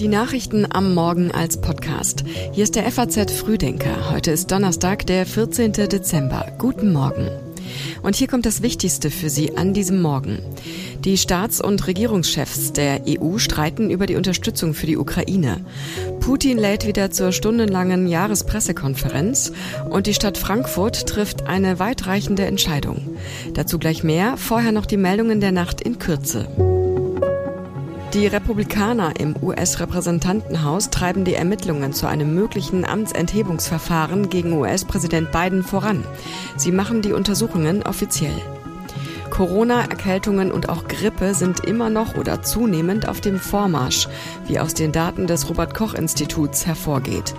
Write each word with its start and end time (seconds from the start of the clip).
Die 0.00 0.08
Nachrichten 0.08 0.66
am 0.72 0.94
Morgen 0.94 1.30
als 1.30 1.60
Podcast. 1.60 2.24
Hier 2.52 2.64
ist 2.64 2.74
der 2.74 2.90
FAZ 2.90 3.30
Frühdenker. 3.32 4.10
Heute 4.10 4.30
ist 4.30 4.50
Donnerstag, 4.50 5.06
der 5.06 5.26
14. 5.26 5.74
Dezember. 5.74 6.46
Guten 6.56 6.90
Morgen. 6.90 7.28
Und 8.02 8.16
hier 8.16 8.26
kommt 8.26 8.46
das 8.46 8.62
Wichtigste 8.62 9.10
für 9.10 9.28
Sie 9.28 9.58
an 9.58 9.74
diesem 9.74 10.00
Morgen. 10.00 10.38
Die 11.04 11.18
Staats- 11.18 11.60
und 11.60 11.86
Regierungschefs 11.86 12.72
der 12.72 13.02
EU 13.06 13.36
streiten 13.36 13.90
über 13.90 14.06
die 14.06 14.16
Unterstützung 14.16 14.72
für 14.72 14.86
die 14.86 14.96
Ukraine. 14.96 15.66
Putin 16.20 16.56
lädt 16.56 16.86
wieder 16.86 17.10
zur 17.10 17.32
stundenlangen 17.32 18.08
Jahrespressekonferenz 18.08 19.52
und 19.90 20.06
die 20.06 20.14
Stadt 20.14 20.38
Frankfurt 20.38 21.08
trifft 21.08 21.46
eine 21.46 21.78
weitreichende 21.78 22.46
Entscheidung. 22.46 23.18
Dazu 23.52 23.78
gleich 23.78 24.02
mehr, 24.02 24.38
vorher 24.38 24.72
noch 24.72 24.86
die 24.86 24.96
Meldungen 24.96 25.42
der 25.42 25.52
Nacht 25.52 25.82
in 25.82 25.98
Kürze. 25.98 26.48
Die 28.14 28.26
Republikaner 28.26 29.12
im 29.20 29.36
US-Repräsentantenhaus 29.40 30.90
treiben 30.90 31.24
die 31.24 31.34
Ermittlungen 31.34 31.92
zu 31.92 32.08
einem 32.08 32.34
möglichen 32.34 32.84
Amtsenthebungsverfahren 32.84 34.28
gegen 34.28 34.52
US-Präsident 34.54 35.30
Biden 35.30 35.62
voran. 35.62 36.04
Sie 36.56 36.72
machen 36.72 37.02
die 37.02 37.12
Untersuchungen 37.12 37.84
offiziell. 37.84 38.34
Corona, 39.30 39.82
Erkältungen 39.82 40.50
und 40.50 40.68
auch 40.68 40.88
Grippe 40.88 41.34
sind 41.34 41.60
immer 41.60 41.88
noch 41.88 42.16
oder 42.16 42.42
zunehmend 42.42 43.08
auf 43.08 43.20
dem 43.20 43.38
Vormarsch, 43.38 44.08
wie 44.48 44.58
aus 44.58 44.74
den 44.74 44.90
Daten 44.90 45.28
des 45.28 45.48
Robert 45.48 45.72
Koch 45.74 45.94
Instituts 45.94 46.66
hervorgeht. 46.66 47.32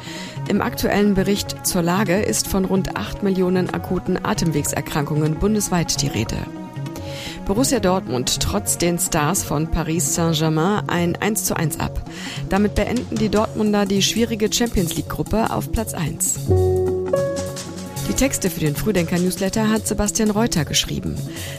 Im 0.48 0.62
aktuellen 0.62 1.16
Bericht 1.16 1.67
zur 1.67 1.81
Lage 1.81 2.22
ist 2.22 2.48
von 2.48 2.64
rund 2.64 2.95
8 2.95 3.23
Millionen 3.23 3.73
akuten 3.73 4.17
Atemwegserkrankungen 4.23 5.36
bundesweit 5.36 6.02
die 6.02 6.08
Rede. 6.08 6.38
Borussia 7.52 7.82
Dortmund 7.82 8.40
trotz 8.40 8.78
den 8.78 8.98
Stars 8.98 9.44
von 9.44 9.70
Paris 9.70 10.16
Saint-Germain 10.16 10.88
ein 10.88 11.18
1 11.18 11.44
zu 11.44 11.54
1 11.54 11.82
ab. 11.82 12.02
Damit 12.48 12.76
beenden 12.76 13.17
die 13.17 13.28
Dortmunder 13.28 13.86
die 13.86 14.02
schwierige 14.02 14.48
Champions 14.50 14.95
League-Gruppe 14.95 15.52
auf 15.52 15.70
Platz 15.70 15.94
1. 15.94 16.48
Die 18.08 18.14
Texte 18.14 18.50
für 18.50 18.62
den 18.62 18.78
Frühdenker-Newsletter 18.78 19.70
hat 19.70 19.86
Sebastian 19.86 20.31
Reuter 20.31 20.64
geschrieben. 20.64 21.17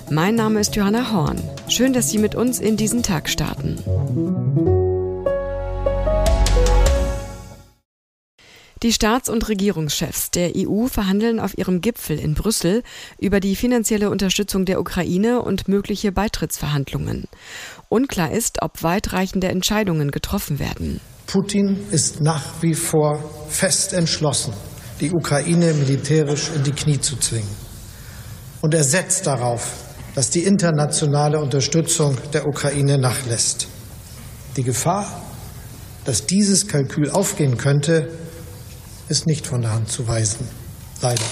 Mein 0.08 0.34
Name 0.34 0.60
ist 0.60 0.74
Johanna 0.76 1.12
Horn. 1.12 1.42
Schön, 1.68 1.92
dass 1.92 2.08
Sie 2.08 2.16
mit 2.16 2.34
uns 2.34 2.58
in 2.58 2.78
diesen 2.78 3.02
Tag 3.02 3.28
starten. 3.28 4.71
Die 8.82 8.92
Staats- 8.92 9.28
und 9.28 9.48
Regierungschefs 9.48 10.32
der 10.32 10.54
EU 10.56 10.88
verhandeln 10.88 11.38
auf 11.38 11.56
ihrem 11.56 11.80
Gipfel 11.80 12.18
in 12.18 12.34
Brüssel 12.34 12.82
über 13.16 13.38
die 13.38 13.54
finanzielle 13.54 14.10
Unterstützung 14.10 14.64
der 14.64 14.80
Ukraine 14.80 15.40
und 15.42 15.68
mögliche 15.68 16.10
Beitrittsverhandlungen. 16.10 17.28
Unklar 17.88 18.32
ist, 18.32 18.60
ob 18.60 18.82
weitreichende 18.82 19.46
Entscheidungen 19.46 20.10
getroffen 20.10 20.58
werden. 20.58 21.00
Putin 21.28 21.78
ist 21.92 22.20
nach 22.20 22.42
wie 22.60 22.74
vor 22.74 23.22
fest 23.48 23.92
entschlossen, 23.92 24.52
die 25.00 25.12
Ukraine 25.12 25.74
militärisch 25.74 26.50
in 26.52 26.64
die 26.64 26.72
Knie 26.72 27.00
zu 27.00 27.14
zwingen. 27.16 27.54
Und 28.62 28.74
er 28.74 28.82
setzt 28.82 29.28
darauf, 29.28 29.74
dass 30.16 30.30
die 30.30 30.42
internationale 30.42 31.38
Unterstützung 31.38 32.16
der 32.32 32.48
Ukraine 32.48 32.98
nachlässt. 32.98 33.68
Die 34.56 34.64
Gefahr, 34.64 35.22
dass 36.04 36.26
dieses 36.26 36.66
Kalkül 36.66 37.10
aufgehen 37.10 37.56
könnte, 37.56 38.08
ist 39.08 39.26
nicht 39.26 39.46
von 39.46 39.62
der 39.62 39.72
Hand 39.72 39.90
zu 39.90 40.06
weisen. 40.06 40.48
Leider. 41.00 41.22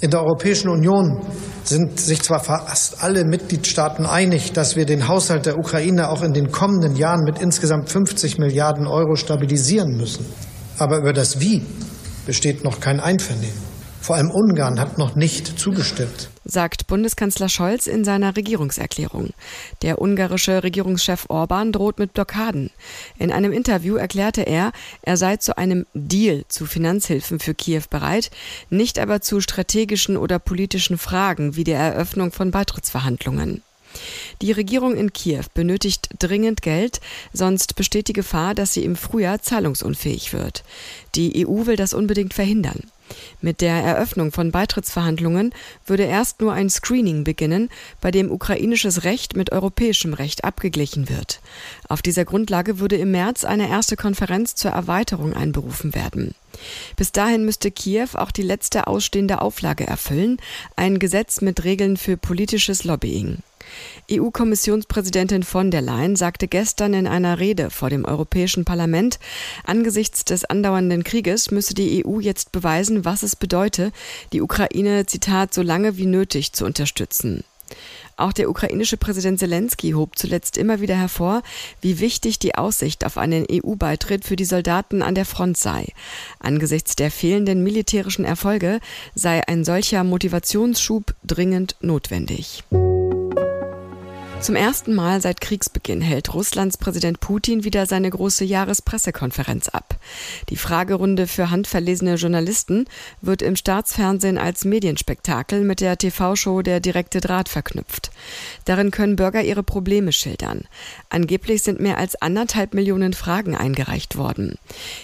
In 0.00 0.10
der 0.10 0.20
Europäischen 0.20 0.68
Union 0.68 1.24
sind 1.62 2.00
sich 2.00 2.22
zwar 2.22 2.40
fast 2.40 3.02
alle 3.02 3.24
Mitgliedstaaten 3.24 4.04
einig, 4.04 4.52
dass 4.52 4.74
wir 4.74 4.84
den 4.84 5.06
Haushalt 5.06 5.46
der 5.46 5.58
Ukraine 5.58 6.08
auch 6.08 6.22
in 6.22 6.32
den 6.32 6.50
kommenden 6.50 6.96
Jahren 6.96 7.22
mit 7.24 7.40
insgesamt 7.40 7.88
50 7.88 8.38
Milliarden 8.38 8.86
Euro 8.86 9.14
stabilisieren 9.14 9.96
müssen. 9.96 10.26
Aber 10.78 10.98
über 10.98 11.12
das 11.12 11.38
Wie 11.40 11.64
besteht 12.26 12.64
noch 12.64 12.80
kein 12.80 12.98
Einvernehmen. 12.98 13.71
Vor 14.02 14.16
allem 14.16 14.30
Ungarn 14.30 14.78
hat 14.78 14.98
noch 14.98 15.14
nicht 15.14 15.58
zugestimmt 15.58 16.28
sagt 16.44 16.86
Bundeskanzler 16.86 17.48
Scholz 17.48 17.86
in 17.86 18.04
seiner 18.04 18.36
Regierungserklärung. 18.36 19.30
Der 19.82 20.00
ungarische 20.00 20.62
Regierungschef 20.62 21.26
Orban 21.28 21.72
droht 21.72 21.98
mit 21.98 22.14
Blockaden. 22.14 22.70
In 23.18 23.32
einem 23.32 23.52
Interview 23.52 23.96
erklärte 23.96 24.42
er, 24.42 24.72
er 25.02 25.16
sei 25.16 25.36
zu 25.36 25.56
einem 25.56 25.86
Deal 25.94 26.44
zu 26.48 26.66
Finanzhilfen 26.66 27.38
für 27.38 27.54
Kiew 27.54 27.82
bereit, 27.90 28.30
nicht 28.70 28.98
aber 28.98 29.20
zu 29.20 29.40
strategischen 29.40 30.16
oder 30.16 30.38
politischen 30.38 30.98
Fragen 30.98 31.56
wie 31.56 31.64
der 31.64 31.78
Eröffnung 31.78 32.32
von 32.32 32.50
Beitrittsverhandlungen. 32.50 33.62
Die 34.40 34.52
Regierung 34.52 34.96
in 34.96 35.12
Kiew 35.12 35.44
benötigt 35.52 36.08
dringend 36.18 36.62
Geld, 36.62 37.00
sonst 37.34 37.76
besteht 37.76 38.08
die 38.08 38.14
Gefahr, 38.14 38.54
dass 38.54 38.72
sie 38.72 38.84
im 38.84 38.96
Frühjahr 38.96 39.42
zahlungsunfähig 39.42 40.32
wird. 40.32 40.64
Die 41.14 41.46
EU 41.46 41.66
will 41.66 41.76
das 41.76 41.92
unbedingt 41.92 42.32
verhindern. 42.32 42.84
Mit 43.40 43.60
der 43.60 43.74
Eröffnung 43.74 44.32
von 44.32 44.50
Beitrittsverhandlungen 44.50 45.54
würde 45.86 46.04
erst 46.04 46.40
nur 46.40 46.52
ein 46.52 46.70
Screening 46.70 47.24
beginnen, 47.24 47.68
bei 48.00 48.10
dem 48.10 48.30
ukrainisches 48.30 49.04
Recht 49.04 49.36
mit 49.36 49.52
europäischem 49.52 50.14
Recht 50.14 50.44
abgeglichen 50.44 51.08
wird. 51.08 51.40
Auf 51.88 52.02
dieser 52.02 52.24
Grundlage 52.24 52.78
würde 52.78 52.96
im 52.96 53.10
März 53.10 53.44
eine 53.44 53.68
erste 53.68 53.96
Konferenz 53.96 54.54
zur 54.54 54.70
Erweiterung 54.70 55.34
einberufen 55.34 55.94
werden. 55.94 56.34
Bis 56.96 57.12
dahin 57.12 57.44
müsste 57.44 57.70
Kiew 57.70 58.08
auch 58.14 58.30
die 58.30 58.42
letzte 58.42 58.86
ausstehende 58.86 59.40
Auflage 59.40 59.86
erfüllen, 59.86 60.38
ein 60.76 60.98
Gesetz 60.98 61.40
mit 61.40 61.64
Regeln 61.64 61.96
für 61.96 62.16
politisches 62.16 62.84
Lobbying. 62.84 63.38
EU-Kommissionspräsidentin 64.10 65.42
von 65.42 65.70
der 65.70 65.82
Leyen 65.82 66.16
sagte 66.16 66.48
gestern 66.48 66.94
in 66.94 67.06
einer 67.06 67.38
Rede 67.38 67.70
vor 67.70 67.90
dem 67.90 68.04
Europäischen 68.04 68.64
Parlament, 68.64 69.18
angesichts 69.64 70.24
des 70.24 70.44
andauernden 70.44 71.04
Krieges 71.04 71.50
müsse 71.50 71.74
die 71.74 72.04
EU 72.04 72.20
jetzt 72.20 72.52
beweisen, 72.52 73.04
was 73.04 73.22
es 73.22 73.36
bedeute, 73.36 73.92
die 74.32 74.42
Ukraine, 74.42 75.06
Zitat, 75.06 75.54
so 75.54 75.62
lange 75.62 75.96
wie 75.96 76.06
nötig 76.06 76.52
zu 76.52 76.64
unterstützen. 76.64 77.44
Auch 78.16 78.32
der 78.32 78.50
ukrainische 78.50 78.96
Präsident 78.96 79.38
Zelensky 79.38 79.92
hob 79.92 80.18
zuletzt 80.18 80.58
immer 80.58 80.80
wieder 80.80 80.96
hervor, 80.96 81.42
wie 81.80 81.98
wichtig 81.98 82.38
die 82.38 82.54
Aussicht 82.54 83.04
auf 83.04 83.18
einen 83.18 83.46
EU-Beitritt 83.50 84.24
für 84.24 84.36
die 84.36 84.44
Soldaten 84.44 85.02
an 85.02 85.14
der 85.14 85.24
Front 85.24 85.56
sei. 85.56 85.86
Angesichts 86.38 86.94
der 86.94 87.10
fehlenden 87.10 87.62
militärischen 87.64 88.24
Erfolge 88.24 88.80
sei 89.14 89.40
ein 89.48 89.64
solcher 89.64 90.04
Motivationsschub 90.04 91.14
dringend 91.24 91.76
notwendig. 91.80 92.64
Zum 94.42 94.56
ersten 94.56 94.92
Mal 94.92 95.20
seit 95.20 95.40
Kriegsbeginn 95.40 96.00
hält 96.00 96.34
Russlands 96.34 96.76
Präsident 96.76 97.20
Putin 97.20 97.62
wieder 97.62 97.86
seine 97.86 98.10
große 98.10 98.44
Jahrespressekonferenz 98.44 99.68
ab. 99.68 99.94
Die 100.48 100.56
Fragerunde 100.56 101.26
für 101.26 101.50
handverlesene 101.50 102.14
Journalisten 102.14 102.86
wird 103.20 103.42
im 103.42 103.56
Staatsfernsehen 103.56 104.38
als 104.38 104.64
Medienspektakel 104.64 105.62
mit 105.62 105.80
der 105.80 105.98
TV-Show 105.98 106.62
Der 106.62 106.80
direkte 106.80 107.20
Draht 107.20 107.48
verknüpft. 107.48 108.10
Darin 108.64 108.90
können 108.90 109.16
Bürger 109.16 109.42
ihre 109.42 109.62
Probleme 109.62 110.12
schildern. 110.12 110.64
Angeblich 111.08 111.62
sind 111.62 111.80
mehr 111.80 111.98
als 111.98 112.20
anderthalb 112.20 112.74
Millionen 112.74 113.12
Fragen 113.12 113.56
eingereicht 113.56 114.16
worden. 114.16 114.56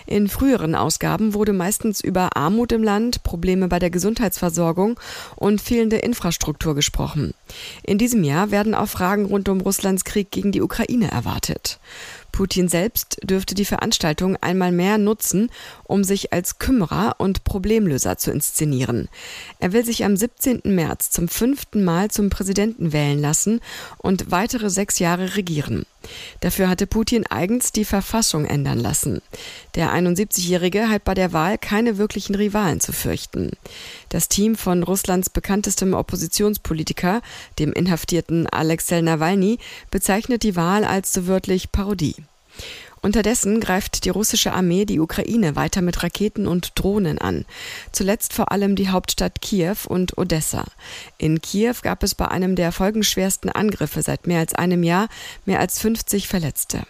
In 0.07 0.29
früheren 0.29 0.75
Ausgaben 0.75 1.35
wurde 1.35 1.53
meistens 1.53 2.01
über 2.01 2.37
Armut 2.37 2.73
im 2.73 2.83
Land, 2.83 3.23
Probleme 3.23 3.69
bei 3.69 3.79
der 3.79 3.91
Gesundheitsversorgung 3.91 4.99
und 5.37 5.61
fehlende 5.61 5.97
Infrastruktur 5.97 6.75
gesprochen. 6.75 7.35
In 7.83 7.99
diesem 7.99 8.25
Jahr 8.25 8.51
werden 8.51 8.75
auch 8.75 8.89
Fragen 8.89 9.27
rund 9.27 9.49
um 9.49 9.61
Russlands 9.61 10.05
Krieg 10.05 10.31
gegen 10.31 10.53
die 10.53 10.63
Ukraine 10.63 11.11
erwartet. 11.11 11.79
Putin 12.39 12.69
selbst 12.69 13.19
dürfte 13.25 13.57
die 13.57 13.65
Veranstaltung 13.65 14.37
einmal 14.37 14.71
mehr 14.71 14.97
nutzen, 14.97 15.51
um 15.83 16.05
sich 16.05 16.33
als 16.33 16.61
Kümmerer 16.61 17.17
und 17.19 17.43
Problemlöser 17.43 18.17
zu 18.17 18.31
inszenieren. 18.31 19.09
Er 19.59 19.73
will 19.73 19.85
sich 19.85 20.05
am 20.05 20.17
17. 20.17 20.61
März 20.67 21.11
zum 21.11 21.27
fünften 21.27 21.83
Mal 21.83 22.13
zum 22.13 22.31
Präsidenten 22.31 22.93
wählen 22.93 23.19
lassen 23.19 23.61
und 23.97 24.31
weitere 24.31 24.71
sechs 24.71 25.01
Jahre 25.01 25.35
regieren. 25.35 25.85
Dafür 26.41 26.69
hatte 26.69 26.87
Putin 26.87 27.27
eigens 27.27 27.73
die 27.73 27.85
Verfassung 27.85 28.45
ändern 28.45 28.79
lassen. 28.79 29.21
Der 29.75 29.93
71-Jährige 29.93 30.89
hat 30.89 31.05
bei 31.05 31.15
der 31.15 31.33
Wahl 31.33 31.59
keine 31.59 31.99
wirklichen 31.99 32.35
Rivalen 32.35 32.81
zu 32.81 32.93
fürchten. 32.93 33.53
Das 34.09 34.29
Team 34.29 34.57
von 34.57 34.83
Russlands 34.83 35.31
bekanntestem 35.31 35.95
Oppositionspolitiker, 35.95 37.23
dem 37.59 37.73
inhaftierten 37.73 38.47
Alexei 38.47 39.01
Nawalny, 39.01 39.59
bezeichnet 39.91 40.43
die 40.43 40.57
Wahl 40.57 40.85
als 40.85 41.13
so 41.13 41.27
wörtlich 41.27 41.73
Parodie. 41.73 42.17
Unterdessen 43.01 43.61
greift 43.61 44.05
die 44.05 44.11
russische 44.11 44.53
Armee 44.53 44.85
die 44.85 45.01
Ukraine 45.01 45.57
weiter 45.57 45.83
mit 45.83 46.03
Raketen 46.03 46.47
und 46.47 46.73
Drohnen 46.75 47.19
an. 47.19 47.45
Zuletzt 47.93 48.33
vor 48.33 48.53
allem 48.53 48.77
die 48.77 48.89
Hauptstadt 48.89 49.41
Kiew 49.41 49.77
und 49.87 50.19
Odessa. 50.19 50.65
In 51.19 51.41
Kiew 51.41 51.75
gab 51.83 52.03
es 52.03 52.15
bei 52.15 52.29
einem 52.29 52.57
der 52.57 52.73
folgenschwersten 52.73 53.51
Angriffe 53.51 54.03
seit 54.03 54.27
mehr 54.27 54.41
als 54.41 54.55
einem 54.55 54.83
Jahr 54.83 55.09
mehr 55.45 55.61
als 55.61 55.81
50 55.81 56.29
Verletzte. 56.29 56.83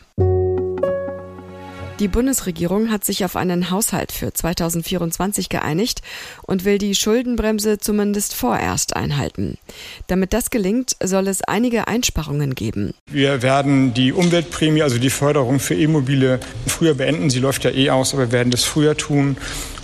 Die 2.01 2.07
Bundesregierung 2.07 2.93
hat 2.93 3.05
sich 3.05 3.25
auf 3.25 3.35
einen 3.35 3.73
Haushalt 3.73 4.13
für 4.13 4.33
2024 4.33 5.49
geeinigt 5.49 6.01
und 6.43 6.65
will 6.65 6.79
die 6.79 6.95
Schuldenbremse 6.95 7.79
zumindest 7.79 8.37
vorerst 8.37 8.95
einhalten. 8.95 9.59
Damit 10.07 10.33
das 10.33 10.51
gelingt, 10.51 10.95
soll 11.03 11.27
es 11.27 11.43
einige 11.43 11.89
Einsparungen 11.89 12.55
geben. 12.55 12.95
Wir 13.11 13.43
werden 13.43 13.95
die 13.95 14.13
Umweltprämie, 14.13 14.83
also 14.83 14.99
die 14.99 15.11
Förderung 15.11 15.59
für 15.59 15.75
E-Mobile, 15.75 16.39
früher 16.69 16.95
beenden. 16.95 17.31
Sie 17.31 17.41
läuft 17.41 17.65
ja 17.65 17.73
eh 17.73 17.91
aus, 17.91 18.15
aber 18.15 18.29
wir 18.29 18.33
werden 18.33 18.53
das 18.53 18.63
früher 18.63 18.97
tun. 18.97 19.37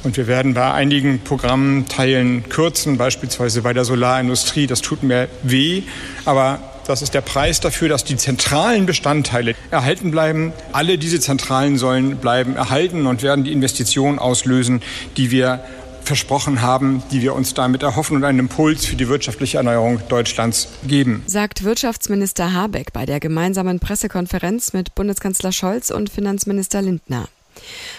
Und 0.04 0.16
wir 0.16 0.28
werden 0.28 0.54
bei 0.54 0.70
einigen 0.70 1.18
Programmteilen 1.18 2.48
kürzen, 2.48 2.96
beispielsweise 2.96 3.62
bei 3.62 3.72
der 3.72 3.84
Solarindustrie. 3.84 4.68
Das 4.68 4.82
tut 4.82 5.02
mir 5.02 5.28
weh, 5.42 5.82
aber 6.26 6.73
das 6.86 7.02
ist 7.02 7.14
der 7.14 7.20
Preis 7.20 7.60
dafür, 7.60 7.88
dass 7.88 8.04
die 8.04 8.16
zentralen 8.16 8.86
Bestandteile 8.86 9.54
erhalten 9.70 10.10
bleiben. 10.10 10.52
Alle 10.72 10.98
diese 10.98 11.20
Zentralen 11.20 11.78
sollen 11.78 12.16
bleiben 12.16 12.56
erhalten 12.56 13.06
und 13.06 13.22
werden 13.22 13.44
die 13.44 13.52
Investitionen 13.52 14.18
auslösen, 14.18 14.82
die 15.16 15.30
wir 15.30 15.64
versprochen 16.04 16.60
haben, 16.60 17.02
die 17.10 17.22
wir 17.22 17.34
uns 17.34 17.54
damit 17.54 17.82
erhoffen 17.82 18.16
und 18.16 18.24
einen 18.24 18.38
Impuls 18.38 18.84
für 18.84 18.96
die 18.96 19.08
wirtschaftliche 19.08 19.56
Erneuerung 19.56 20.00
Deutschlands 20.08 20.68
geben. 20.86 21.22
Sagt 21.26 21.64
Wirtschaftsminister 21.64 22.52
Habeck 22.52 22.92
bei 22.92 23.06
der 23.06 23.20
gemeinsamen 23.20 23.80
Pressekonferenz 23.80 24.72
mit 24.72 24.94
Bundeskanzler 24.94 25.52
Scholz 25.52 25.90
und 25.90 26.10
Finanzminister 26.10 26.82
Lindner. 26.82 27.28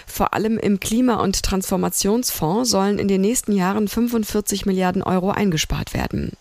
Vor 0.06 0.34
allem 0.34 0.58
im 0.58 0.80
Klima- 0.80 1.16
und 1.16 1.42
Transformationsfonds 1.42 2.70
sollen 2.70 2.98
in 2.98 3.08
den 3.08 3.22
nächsten 3.22 3.52
Jahren 3.52 3.88
45 3.88 4.66
Milliarden 4.66 5.02
Euro 5.02 5.30
eingespart 5.30 5.94
werden. 5.94 6.32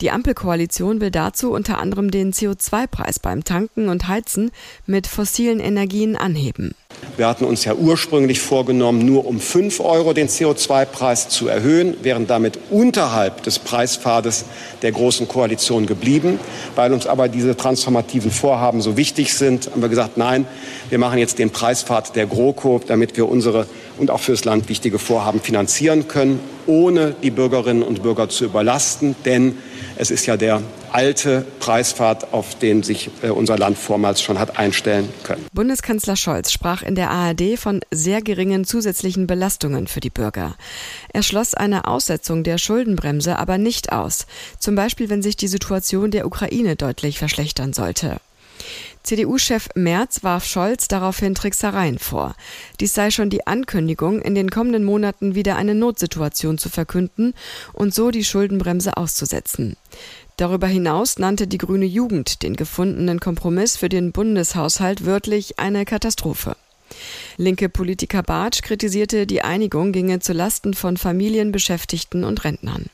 Die 0.00 0.10
Ampelkoalition 0.10 1.00
will 1.00 1.10
dazu 1.10 1.52
unter 1.52 1.78
anderem 1.78 2.10
den 2.10 2.32
CO2-Preis 2.32 3.18
beim 3.18 3.44
Tanken 3.44 3.88
und 3.88 4.08
Heizen 4.08 4.50
mit 4.86 5.06
fossilen 5.06 5.60
Energien 5.60 6.16
anheben. 6.16 6.74
Wir 7.18 7.26
hatten 7.26 7.44
uns 7.44 7.64
ja 7.64 7.74
ursprünglich 7.74 8.38
vorgenommen, 8.38 9.04
nur 9.04 9.26
um 9.26 9.40
5 9.40 9.80
Euro 9.80 10.12
den 10.12 10.28
CO2-Preis 10.28 11.28
zu 11.28 11.48
erhöhen, 11.48 11.96
wären 12.02 12.28
damit 12.28 12.60
unterhalb 12.70 13.42
des 13.42 13.58
Preispfades 13.58 14.44
der 14.82 14.92
Großen 14.92 15.26
Koalition 15.26 15.86
geblieben. 15.86 16.38
Weil 16.76 16.92
uns 16.92 17.08
aber 17.08 17.28
diese 17.28 17.56
transformativen 17.56 18.30
Vorhaben 18.30 18.80
so 18.80 18.96
wichtig 18.96 19.34
sind, 19.34 19.68
haben 19.68 19.82
wir 19.82 19.88
gesagt, 19.88 20.16
nein, 20.16 20.46
wir 20.90 20.98
machen 21.00 21.18
jetzt 21.18 21.40
den 21.40 21.50
Preispfad 21.50 22.14
der 22.14 22.26
GroKo, 22.26 22.80
damit 22.86 23.16
wir 23.16 23.28
unsere 23.28 23.66
und 23.98 24.12
auch 24.12 24.20
fürs 24.20 24.44
Land 24.44 24.68
wichtige 24.68 25.00
Vorhaben 25.00 25.40
finanzieren 25.40 26.06
können, 26.06 26.38
ohne 26.68 27.16
die 27.20 27.32
Bürgerinnen 27.32 27.82
und 27.82 28.00
Bürger 28.04 28.28
zu 28.28 28.44
überlasten. 28.44 29.16
Denn 29.24 29.58
es 29.96 30.12
ist 30.12 30.26
ja 30.26 30.36
der 30.36 30.62
alte 30.92 31.44
Preispfad, 31.60 32.32
auf 32.32 32.58
den 32.58 32.82
sich 32.82 33.10
äh, 33.22 33.30
unser 33.30 33.58
Land 33.58 33.78
vormals 33.78 34.22
schon 34.22 34.38
hat 34.38 34.58
einstellen 34.58 35.08
können. 35.24 35.46
Bundeskanzler 35.52 36.16
Scholz 36.16 36.52
sprach 36.52 36.82
in 36.82 36.94
der 36.94 37.10
ARD 37.10 37.58
von 37.58 37.80
sehr 37.90 38.22
geringen 38.22 38.64
zusätzlichen 38.64 39.26
Belastungen 39.26 39.86
für 39.86 40.00
die 40.00 40.10
Bürger. 40.10 40.56
Er 41.12 41.22
schloss 41.22 41.54
eine 41.54 41.86
Aussetzung 41.86 42.44
der 42.44 42.58
Schuldenbremse 42.58 43.38
aber 43.38 43.58
nicht 43.58 43.92
aus, 43.92 44.26
zum 44.58 44.74
Beispiel 44.74 45.08
wenn 45.08 45.22
sich 45.22 45.36
die 45.36 45.48
Situation 45.48 46.10
der 46.10 46.26
Ukraine 46.26 46.76
deutlich 46.76 47.18
verschlechtern 47.18 47.72
sollte. 47.72 48.18
CDU-Chef 49.02 49.68
Merz 49.74 50.22
warf 50.22 50.44
Scholz 50.44 50.88
daraufhin 50.88 51.34
Tricksereien 51.34 51.98
vor. 51.98 52.34
Dies 52.78 52.94
sei 52.94 53.10
schon 53.10 53.30
die 53.30 53.46
Ankündigung, 53.46 54.20
in 54.20 54.34
den 54.34 54.50
kommenden 54.50 54.84
Monaten 54.84 55.34
wieder 55.34 55.56
eine 55.56 55.74
Notsituation 55.74 56.58
zu 56.58 56.68
verkünden 56.68 57.32
und 57.72 57.94
so 57.94 58.10
die 58.10 58.24
Schuldenbremse 58.24 58.96
auszusetzen. 58.96 59.76
Darüber 60.38 60.68
hinaus 60.68 61.18
nannte 61.18 61.48
die 61.48 61.58
grüne 61.58 61.84
Jugend 61.84 62.44
den 62.44 62.54
gefundenen 62.54 63.18
Kompromiss 63.18 63.76
für 63.76 63.88
den 63.88 64.12
Bundeshaushalt 64.12 65.04
wörtlich 65.04 65.58
eine 65.58 65.84
Katastrophe. 65.84 66.56
Linke 67.36 67.68
Politiker 67.68 68.22
Bartsch 68.22 68.62
kritisierte, 68.62 69.26
die 69.26 69.42
Einigung 69.42 69.90
ginge 69.90 70.20
zu 70.20 70.32
Lasten 70.32 70.74
von 70.74 70.96
Familien, 70.96 71.50
Beschäftigten 71.50 72.22
und 72.22 72.44
Rentnern. 72.44 72.86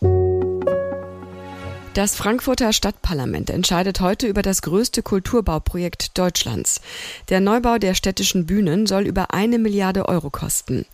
Das 1.94 2.16
Frankfurter 2.16 2.72
Stadtparlament 2.72 3.50
entscheidet 3.50 4.00
heute 4.00 4.26
über 4.26 4.42
das 4.42 4.62
größte 4.62 5.00
Kulturbauprojekt 5.04 6.18
Deutschlands. 6.18 6.80
Der 7.28 7.38
Neubau 7.38 7.78
der 7.78 7.94
städtischen 7.94 8.46
Bühnen 8.46 8.88
soll 8.88 9.06
über 9.06 9.32
eine 9.32 9.60
Milliarde 9.60 10.08
Euro 10.08 10.28
kosten. 10.28 10.86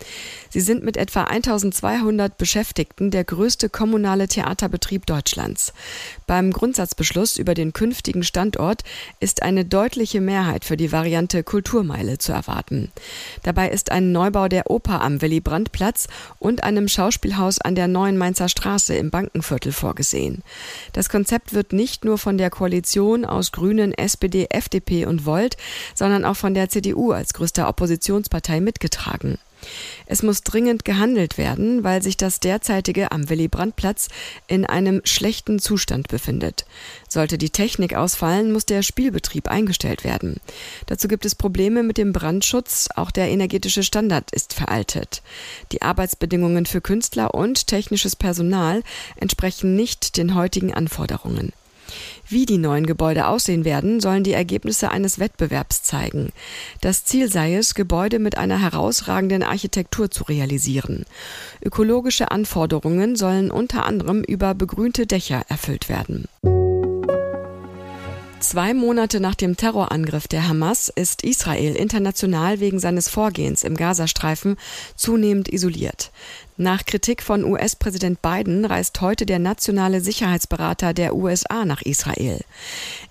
Sie 0.51 0.61
sind 0.61 0.85
mit 0.85 0.99
etwa 0.99 1.25
1200 1.25 2.37
Beschäftigten 2.37 3.11
der 3.11 3.25
größte 3.25 3.71
kommunale 3.71 4.29
Theaterbetrieb 4.29 5.07
Deutschlands. 5.07 5.73
Beim 6.27 6.53
Grundsatzbeschluss 6.53 7.39
über 7.39 7.55
den 7.55 7.73
künftigen 7.73 8.23
Standort 8.23 8.83
ist 9.21 9.43
eine 9.43 9.65
deutliche 9.65 10.21
Mehrheit 10.21 10.67
für 10.67 10.77
die 10.77 10.93
Variante 10.93 11.43
Kulturmeile 11.43 12.19
zu 12.19 12.33
erwarten. 12.33 12.93
Dabei 13.43 13.71
ist 13.71 13.91
ein 13.91 14.13
Neubau 14.13 14.49
der 14.49 14.71
Oper 14.71 15.01
am 15.01 15.23
Willy-Brandt-Platz 15.23 16.09
und 16.39 16.63
einem 16.63 16.89
Schauspielhaus 16.89 17.59
an 17.59 17.75
der 17.75 17.89
Neuen 17.89 18.19
Mainzer 18.19 18.51
Straße 18.51 18.95
im 18.97 19.11
Bankenviertel 19.11 19.73
vorgesehen. 19.73 20.43
Das 20.93 21.09
Konzept 21.09 21.53
wird 21.53 21.73
nicht 21.73 22.05
nur 22.05 22.19
von 22.19 22.39
der 22.39 22.51
Koalition 22.51 23.25
aus 23.25 23.53
Grünen, 23.53 23.93
SPD, 23.93 24.47
FDP 24.51 25.07
und 25.07 25.27
Volt, 25.27 25.57
sondern 25.95 26.25
auch 26.25 26.37
von 26.37 26.55
der 26.55 26.69
CDU 26.69 27.13
als 27.13 27.35
größter 27.35 27.69
Oppositionspartei 27.69 28.61
mitgetragen. 28.61 29.39
Es 30.07 30.23
muss 30.23 30.43
dringend 30.43 30.85
gehandelt 30.85 31.39
werden, 31.39 31.85
weil 31.85 32.03
sich 32.03 32.17
das 32.17 32.41
derzeitige 32.41 33.13
am 33.13 33.29
Willy-Brandt-Platz 33.29 34.09
in 34.47 34.67
einem 34.67 35.01
schlechten 35.05 35.59
Zustand 35.59 36.09
befindet. 36.09 36.65
Sollte 37.09 37.39
die 37.39 37.51
Technik 37.51 37.95
ausfallen, 37.95 38.53
muss 38.53 38.67
der 38.67 38.83
Spielbetrieb 38.83 39.49
eingestellt 39.49 40.05
werden. 40.05 40.41
Dazu 40.87 41.09
gibt 41.09 41.25
es 41.25 41.35
Probleme 41.35 41.83
mit 41.83 41.99
dem 41.99 42.13
Brandschutz, 42.13 42.89
auch 42.95 43.11
der 43.11 43.29
energetische 43.29 43.83
Standard 43.83 44.31
ist 44.33 44.53
veraltet. 44.53 45.23
Die 45.73 45.83
Arbeitsbedingungen 45.83 46.67
für 46.67 46.81
Künstler 46.81 47.35
und 47.35 47.67
technisches 47.67 48.17
Personal 48.17 48.83
entsprechen 49.17 49.77
nicht 49.77 50.17
den 50.17 50.35
heutigen 50.35 50.75
Anforderungen. 50.75 51.53
Wie 52.29 52.47
die 52.47 52.59
neuen 52.59 52.87
Gebäude 52.87 53.27
aussehen 53.27 53.65
werden, 53.65 54.01
sollen 54.01 54.25
die 54.25 54.33
Ergebnisse 54.33 54.91
eines 54.91 55.19
Wettbewerbs 55.19 55.83
zeigen. 55.83 56.31
Das 56.81 57.05
Ziel 57.05 57.31
sei 57.31 57.55
es, 57.55 57.75
Gebäude 57.75 58.19
mit 58.19 58.39
einer 58.39 58.61
herausragenden 58.61 59.43
Architektur 59.43 60.11
zu 60.11 60.25
realisieren. 60.25 61.05
Ökologische 61.65 62.31
Anforderungen 62.31 63.17
sollen 63.17 63.51
unter 63.51 63.87
anderem 63.87 64.23
über 64.23 64.55
begrünte 64.55 65.07
Dächer 65.07 65.43
erfüllt 65.49 65.89
werden. 65.89 66.27
Zwei 68.51 68.75
Monate 68.75 69.21
nach 69.21 69.37
dem 69.37 69.57
Terrorangriff 69.57 70.27
der 70.27 70.49
Hamas 70.49 70.89
ist 70.89 71.23
Israel 71.23 71.77
international 71.77 72.59
wegen 72.59 72.81
seines 72.81 73.09
Vorgehens 73.09 73.63
im 73.63 73.77
Gazastreifen 73.77 74.57
zunehmend 74.97 75.53
isoliert. 75.53 76.11
Nach 76.57 76.85
Kritik 76.85 77.23
von 77.23 77.45
US-Präsident 77.45 78.23
Biden 78.23 78.65
reist 78.65 79.01
heute 79.01 79.25
der 79.25 79.39
nationale 79.39 80.01
Sicherheitsberater 80.01 80.95
der 80.95 81.15
USA 81.15 81.65
nach 81.65 81.83
Israel. 81.83 82.41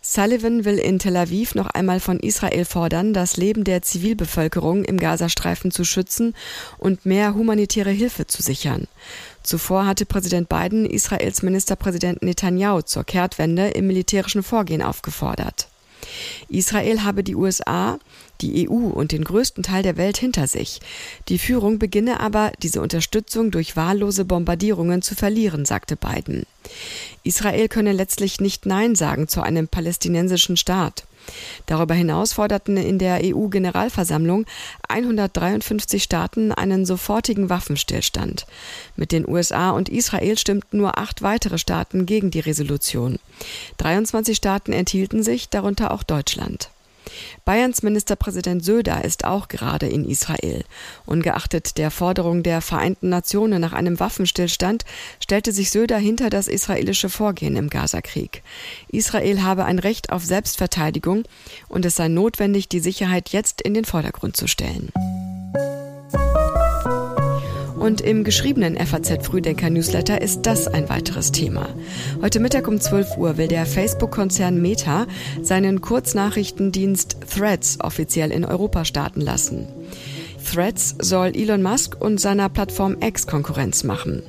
Sullivan 0.02 0.66
will 0.66 0.78
in 0.78 1.00
Tel 1.00 1.16
Aviv 1.16 1.56
noch 1.56 1.68
einmal 1.68 2.02
von 2.02 2.20
Israel 2.20 2.66
fordern, 2.66 3.14
das 3.14 3.38
Leben 3.38 3.64
der 3.64 3.82
Zivilbevölkerung 3.82 4.84
im 4.84 5.00
Gazastreifen 5.00 5.72
zu 5.72 5.86
schützen 5.86 6.36
und 6.80 7.06
mehr 7.06 7.34
humanitäre 7.34 7.92
Hilfe 7.92 8.28
zu 8.28 8.44
sichern. 8.44 8.90
Zuvor 9.50 9.88
hatte 9.88 10.06
Präsident 10.06 10.48
Biden 10.48 10.86
Israels 10.86 11.42
Ministerpräsident 11.42 12.22
Netanyahu 12.22 12.84
zur 12.84 13.04
Kehrtwende 13.04 13.70
im 13.70 13.88
militärischen 13.88 14.44
Vorgehen 14.44 14.84
aufgefordert. 14.84 15.70
Israel 16.50 17.02
habe 17.02 17.24
die 17.24 17.34
USA, 17.34 17.98
die 18.42 18.70
EU 18.70 18.74
und 18.74 19.12
den 19.12 19.24
größten 19.24 19.64
Teil 19.64 19.82
der 19.82 19.98
Welt 19.98 20.20
hinter 20.20 20.46
sich. 20.46 20.82
Die 21.30 21.40
Führung 21.40 21.80
beginne 21.80 22.20
aber, 22.20 22.52
diese 22.62 22.80
Unterstützung 22.80 23.50
durch 23.50 23.76
wahllose 23.76 24.24
Bombardierungen 24.24 25.02
zu 25.02 25.16
verlieren, 25.16 25.66
sagte 25.66 25.96
Biden. 25.96 26.44
Israel 27.24 27.70
könne 27.70 27.94
letztlich 27.94 28.40
nicht 28.40 28.68
Nein 28.68 28.94
sagen 28.94 29.28
zu 29.28 29.42
einem 29.42 29.68
palästinensischen 29.68 30.58
Staat. 30.58 31.06
Darüber 31.66 31.94
hinaus 31.94 32.34
forderten 32.34 32.78
in 32.78 33.00
der 33.00 33.22
EU-Generalversammlung 33.24 34.46
153 34.88 36.02
Staaten 36.04 36.52
einen 36.52 36.86
sofortigen 36.86 37.50
Waffenstillstand. 37.50 38.46
Mit 38.96 39.12
den 39.12 39.28
USA 39.28 39.72
und 39.72 39.90
Israel 39.90 40.38
stimmten 40.38 40.78
nur 40.78 40.98
acht 40.98 41.22
weitere 41.22 41.58
Staaten 41.58 42.06
gegen 42.06 42.32
die 42.32 42.40
Resolution. 42.40 43.20
23 43.78 44.36
Staaten 44.36 44.74
enthielten 44.74 45.24
sich, 45.24 45.50
darunter 45.50 45.92
auch 45.92 46.04
Deutschland. 46.04 46.70
Bayerns 47.46 47.84
Ministerpräsident 47.84 48.64
Söder 48.64 49.04
ist 49.04 49.26
auch 49.26 49.48
gerade 49.48 49.88
in 49.88 50.06
Israel. 50.06 50.64
Ungeachtet 51.06 51.78
der 51.78 51.92
Forderung 51.92 52.44
der 52.44 52.62
Vereinten 52.62 53.10
Nationen 53.10 53.62
nach 53.62 53.74
einem 53.74 54.00
Waffenstillstand 54.00 54.86
stellte 55.20 55.52
sich 55.52 55.72
Söder 55.72 55.98
hinter 55.98 56.30
das 56.30 56.48
israelische 56.48 57.10
Vorgehen 57.10 57.56
im 57.56 57.70
Gazakrieg. 57.70 58.44
Israel 58.90 59.42
habe 59.42 59.66
ein 59.66 59.80
Recht 59.80 60.12
auf 60.12 60.24
Selbstverteidigung 60.24 61.24
und 61.68 61.86
es 61.86 61.96
sei 61.96 62.08
notwendig, 62.08 62.70
die 62.70 62.80
Sicherheit 62.80 63.30
jetzt 63.30 63.62
in 63.62 63.74
den 63.74 63.86
Vordergrund 63.86 64.38
zu 64.38 64.48
stellen. 64.48 64.92
Und 67.80 68.02
im 68.02 68.26
geschriebenen 68.26 68.76
FAZ-Frühdenker-Newsletter 68.76 70.22
ist 70.22 70.42
das 70.42 70.68
ein 70.68 70.90
weiteres 70.90 71.32
Thema. 71.32 71.70
Heute 72.22 72.42
Mittag 72.42 72.68
um 72.68 72.80
12 72.80 73.18
Uhr 73.18 73.38
will 73.38 73.48
der 73.48 73.66
Facebook-Konzern 73.66 74.62
Meta 74.62 75.08
seinen 75.42 75.80
Kurznachrichtendienst 75.80 77.18
Threads 77.34 77.78
offiziell 77.80 78.32
in 78.32 78.44
Europa 78.44 78.84
starten 78.84 79.22
lassen. 79.22 79.68
Threads 80.44 80.96
soll 81.00 81.32
Elon 81.36 81.64
Musk 81.64 81.96
und 82.00 82.20
seiner 82.20 82.50
Plattform 82.50 82.98
X 83.02 83.28
Konkurrenz 83.28 83.86
machen. 83.86 84.24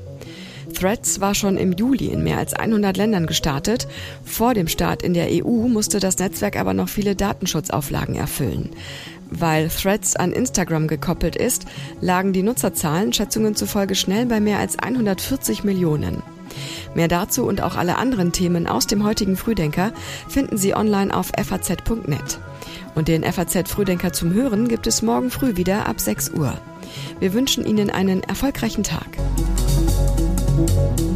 Threads 0.75 1.21
war 1.21 1.35
schon 1.35 1.57
im 1.57 1.73
Juli 1.73 2.07
in 2.07 2.23
mehr 2.23 2.39
als 2.39 2.55
100 2.55 2.97
Ländern 2.97 3.27
gestartet. 3.27 3.87
Vor 4.25 4.55
dem 4.55 4.69
Start 4.69 5.03
in 5.03 5.15
der 5.15 5.29
EU 5.31 5.69
musste 5.69 6.01
das 6.01 6.19
Netzwerk 6.19 6.59
aber 6.59 6.75
noch 6.75 6.89
viele 6.89 7.17
Datenschutzauflagen 7.17 8.15
erfüllen. 8.15 8.71
Weil 9.31 9.69
Threads 9.69 10.17
an 10.17 10.33
Instagram 10.33 10.89
gekoppelt 10.89 11.37
ist, 11.37 11.67
lagen 12.01 12.33
die 12.33 12.43
Nutzerzahlen 12.43 13.13
Schätzungen 13.13 13.55
zufolge 13.55 13.95
schnell 13.95 14.27
bei 14.27 14.41
mehr 14.41 14.59
als 14.59 14.79
140 14.79 15.65
Millionen. 15.65 16.23
Mehr 16.95 17.09
dazu 17.09 17.45
und 17.45 17.63
auch 17.63 17.77
alle 17.77 17.97
anderen 17.97 18.33
Themen 18.33 18.67
aus 18.67 18.87
dem 18.87 19.05
heutigen 19.05 19.37
Frühdenker 19.37 19.93
finden 20.29 20.57
Sie 20.57 20.75
online 20.75 21.15
auf 21.15 21.31
faz.net. 21.37 22.39
Und 22.95 23.09
den 23.09 23.23
FAZ 23.23 23.71
Frühdenker 23.71 24.13
zum 24.13 24.33
Hören 24.33 24.69
gibt 24.69 24.87
es 24.87 25.03
morgen 25.03 25.31
früh 25.31 25.57
wieder 25.57 25.87
ab 25.87 26.01
6 26.01 26.31
Uhr. 26.31 26.59
Wir 27.21 27.33
wünschen 27.33 27.65
Ihnen 27.65 27.91
einen 27.91 28.23
erfolgreichen 28.25 28.83
Tag. 28.83 29.07
Thank 30.67 31.01
you. 31.01 31.10